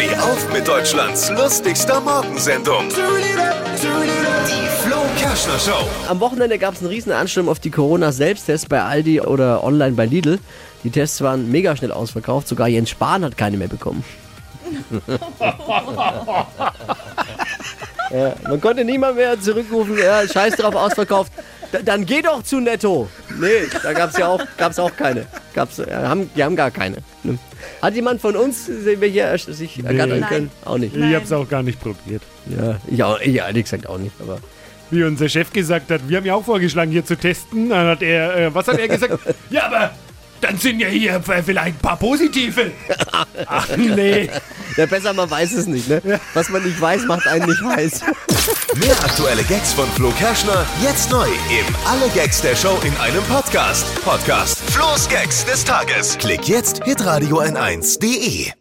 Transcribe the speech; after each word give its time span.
Steh 0.00 0.16
auf 0.16 0.50
mit 0.50 0.66
Deutschlands 0.66 1.28
lustigster 1.28 2.00
Morgensendung. 2.00 2.88
Die 2.88 2.96
Flo 4.82 4.96
Kerschner 5.18 5.58
Show. 5.58 5.86
Am 6.08 6.20
Wochenende 6.20 6.58
gab 6.58 6.72
es 6.72 6.80
einen 6.80 6.88
riesen 6.88 7.12
Ansturm 7.12 7.50
auf 7.50 7.58
die 7.58 7.70
Corona-Selbsttests 7.70 8.66
bei 8.66 8.80
Aldi 8.82 9.20
oder 9.20 9.62
online 9.62 9.92
bei 9.92 10.06
Lidl. 10.06 10.38
Die 10.84 10.90
Tests 10.90 11.20
waren 11.20 11.50
mega 11.50 11.76
schnell 11.76 11.92
ausverkauft, 11.92 12.48
sogar 12.48 12.66
Jens 12.68 12.88
Spahn 12.88 13.26
hat 13.26 13.36
keine 13.36 13.58
mehr 13.58 13.68
bekommen. 13.68 14.02
ja, 18.10 18.34
man 18.48 18.58
konnte 18.58 18.86
niemand 18.86 19.16
mehr 19.16 19.38
zurückrufen, 19.38 19.98
ja, 19.98 20.26
scheiß 20.26 20.56
drauf, 20.56 20.76
ausverkauft. 20.76 21.30
Da, 21.72 21.80
dann 21.82 22.06
geh 22.06 22.22
doch 22.22 22.42
zu 22.42 22.58
Netto. 22.60 23.10
Nee, 23.38 23.68
da 23.82 23.92
gab 23.92 24.12
es 24.12 24.16
ja 24.16 24.28
auch, 24.28 24.40
gab's 24.56 24.78
auch 24.78 24.96
keine. 24.96 25.26
Gab's, 25.54 25.78
ja, 25.78 26.08
haben, 26.08 26.30
die 26.34 26.44
haben 26.44 26.56
gar 26.56 26.70
keine. 26.70 26.98
Ne. 27.22 27.38
Hat 27.82 27.94
jemand 27.94 28.20
von 28.20 28.36
uns, 28.36 28.66
hier 28.66 29.24
er- 29.24 29.38
sich 29.38 29.84
ergattern 29.84 30.20
Nein. 30.20 30.28
können? 30.28 30.50
Auch 30.64 30.78
nicht. 30.78 30.96
Ich 30.96 31.14
hab's 31.14 31.32
auch 31.32 31.48
gar 31.48 31.62
nicht 31.62 31.80
probiert. 31.80 32.22
Ja, 32.46 32.76
ich, 32.86 33.02
auch, 33.02 33.20
ich 33.20 33.34
ehrlich 33.36 33.64
gesagt 33.64 33.88
auch 33.88 33.98
nicht. 33.98 34.14
Aber 34.20 34.38
Wie 34.90 35.04
unser 35.04 35.28
Chef 35.28 35.52
gesagt 35.52 35.90
hat, 35.90 36.08
wir 36.08 36.16
haben 36.16 36.26
ja 36.26 36.34
auch 36.34 36.44
vorgeschlagen, 36.44 36.90
hier 36.90 37.04
zu 37.04 37.16
testen. 37.16 37.68
Dann 37.70 37.86
hat 37.86 38.02
er, 38.02 38.36
äh, 38.36 38.54
was 38.54 38.66
hat 38.68 38.78
er 38.78 38.88
gesagt? 38.88 39.18
ja, 39.50 39.66
aber 39.66 39.90
dann 40.40 40.58
sind 40.58 40.80
ja 40.80 40.88
hier 40.88 41.20
vielleicht 41.22 41.76
ein 41.76 41.82
paar 41.82 41.96
positive. 41.96 42.72
Ach 43.46 43.68
nee. 43.76 44.28
ja, 44.76 44.86
besser 44.86 45.12
man 45.12 45.30
weiß 45.30 45.52
es 45.52 45.66
nicht. 45.66 45.88
Ne? 45.88 46.20
Was 46.34 46.48
man 46.48 46.62
nicht 46.64 46.80
weiß, 46.80 47.04
macht 47.06 47.26
einen 47.26 47.46
nicht 47.46 47.62
heiß. 47.62 48.00
Mehr 48.76 48.96
aktuelle 49.04 49.42
Gags 49.44 49.72
von 49.72 49.86
Flo 49.92 50.10
Kerschner 50.12 50.64
jetzt 50.82 51.10
neu 51.10 51.26
im 51.26 51.74
Alle 51.86 52.08
Gags 52.14 52.40
der 52.40 52.56
Show 52.56 52.78
in 52.84 52.96
einem 52.98 53.22
Podcast. 53.24 53.86
Podcast 54.04 54.58
Flo's 54.70 55.08
Gags 55.08 55.44
des 55.44 55.64
Tages. 55.64 56.16
Klick 56.18 56.48
jetzt 56.48 56.84
hitradio 56.84 57.40
n1.de. 57.40 58.59